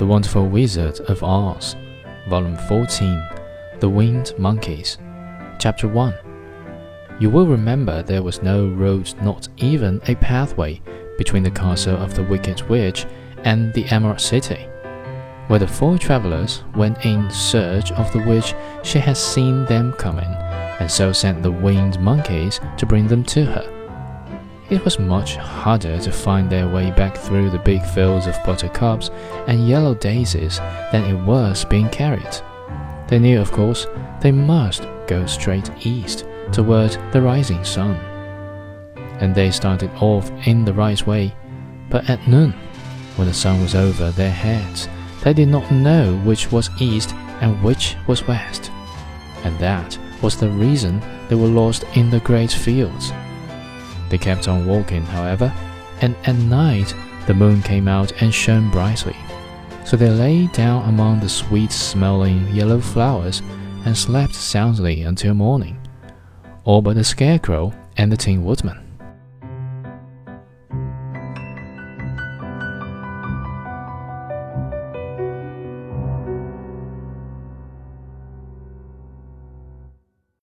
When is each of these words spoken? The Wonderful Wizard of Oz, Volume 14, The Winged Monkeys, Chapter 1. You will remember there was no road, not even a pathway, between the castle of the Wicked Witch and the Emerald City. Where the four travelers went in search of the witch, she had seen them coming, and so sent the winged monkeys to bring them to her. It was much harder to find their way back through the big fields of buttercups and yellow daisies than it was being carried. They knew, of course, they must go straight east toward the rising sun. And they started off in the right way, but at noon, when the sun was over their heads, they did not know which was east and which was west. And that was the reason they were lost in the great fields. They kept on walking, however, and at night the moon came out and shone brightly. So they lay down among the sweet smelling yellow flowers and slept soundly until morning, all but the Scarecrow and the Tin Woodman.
The 0.00 0.06
Wonderful 0.06 0.48
Wizard 0.48 0.98
of 1.10 1.22
Oz, 1.22 1.76
Volume 2.30 2.56
14, 2.56 3.22
The 3.80 3.88
Winged 3.90 4.32
Monkeys, 4.38 4.96
Chapter 5.58 5.88
1. 5.88 6.14
You 7.20 7.28
will 7.28 7.46
remember 7.46 8.02
there 8.02 8.22
was 8.22 8.42
no 8.42 8.68
road, 8.68 9.12
not 9.20 9.48
even 9.58 10.00
a 10.08 10.14
pathway, 10.14 10.80
between 11.18 11.42
the 11.42 11.50
castle 11.50 11.96
of 11.96 12.14
the 12.14 12.22
Wicked 12.22 12.62
Witch 12.70 13.04
and 13.44 13.74
the 13.74 13.84
Emerald 13.90 14.22
City. 14.22 14.66
Where 15.48 15.58
the 15.58 15.68
four 15.68 15.98
travelers 15.98 16.64
went 16.74 17.04
in 17.04 17.30
search 17.30 17.92
of 17.92 18.10
the 18.14 18.22
witch, 18.22 18.54
she 18.82 19.00
had 19.00 19.18
seen 19.18 19.66
them 19.66 19.92
coming, 19.92 20.32
and 20.80 20.90
so 20.90 21.12
sent 21.12 21.42
the 21.42 21.52
winged 21.52 22.00
monkeys 22.00 22.58
to 22.78 22.86
bring 22.86 23.06
them 23.06 23.22
to 23.24 23.44
her. 23.44 23.79
It 24.70 24.84
was 24.84 25.00
much 25.00 25.34
harder 25.34 25.98
to 25.98 26.12
find 26.12 26.48
their 26.48 26.68
way 26.68 26.92
back 26.92 27.16
through 27.16 27.50
the 27.50 27.58
big 27.58 27.84
fields 27.84 28.28
of 28.28 28.38
buttercups 28.46 29.10
and 29.48 29.66
yellow 29.66 29.96
daisies 29.96 30.58
than 30.92 31.04
it 31.04 31.26
was 31.26 31.64
being 31.64 31.88
carried. 31.88 32.36
They 33.08 33.18
knew, 33.18 33.40
of 33.40 33.50
course, 33.50 33.88
they 34.20 34.30
must 34.30 34.86
go 35.08 35.26
straight 35.26 35.68
east 35.84 36.24
toward 36.52 36.96
the 37.10 37.20
rising 37.20 37.64
sun. 37.64 37.96
And 39.18 39.34
they 39.34 39.50
started 39.50 39.90
off 40.00 40.30
in 40.46 40.64
the 40.64 40.72
right 40.72 41.04
way, 41.04 41.34
but 41.88 42.08
at 42.08 42.28
noon, 42.28 42.52
when 43.16 43.26
the 43.26 43.34
sun 43.34 43.60
was 43.60 43.74
over 43.74 44.12
their 44.12 44.30
heads, 44.30 44.88
they 45.24 45.32
did 45.32 45.48
not 45.48 45.68
know 45.72 46.16
which 46.18 46.52
was 46.52 46.70
east 46.80 47.12
and 47.40 47.60
which 47.64 47.96
was 48.06 48.26
west. 48.28 48.70
And 49.42 49.58
that 49.58 49.98
was 50.22 50.36
the 50.36 50.48
reason 50.48 51.02
they 51.28 51.34
were 51.34 51.48
lost 51.48 51.84
in 51.94 52.08
the 52.08 52.20
great 52.20 52.52
fields. 52.52 53.12
They 54.10 54.18
kept 54.18 54.48
on 54.48 54.66
walking, 54.66 55.02
however, 55.02 55.52
and 56.02 56.14
at 56.26 56.34
night 56.34 56.94
the 57.26 57.34
moon 57.34 57.62
came 57.62 57.88
out 57.88 58.12
and 58.20 58.34
shone 58.34 58.70
brightly. 58.70 59.16
So 59.84 59.96
they 59.96 60.10
lay 60.10 60.48
down 60.48 60.88
among 60.88 61.20
the 61.20 61.28
sweet 61.28 61.72
smelling 61.72 62.48
yellow 62.48 62.80
flowers 62.80 63.40
and 63.84 63.96
slept 63.96 64.34
soundly 64.34 65.02
until 65.02 65.34
morning, 65.34 65.80
all 66.64 66.82
but 66.82 66.96
the 66.96 67.04
Scarecrow 67.04 67.72
and 67.96 68.12
the 68.12 68.16
Tin 68.16 68.44
Woodman. 68.44 68.89